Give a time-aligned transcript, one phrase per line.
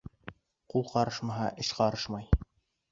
[0.75, 2.31] Ҡул ҡарышмаһа, эш ҡарышмай.